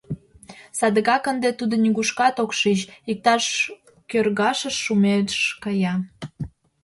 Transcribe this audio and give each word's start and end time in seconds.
Садыгак 0.77 1.23
ынде 1.31 1.49
тудо 1.59 1.75
нигушкат 1.83 2.35
ок 2.43 2.51
шич, 2.59 2.79
иктаж 3.11 3.43
кӧргашыш 4.09 4.75
шумеш 4.83 5.33
кая. 5.63 5.93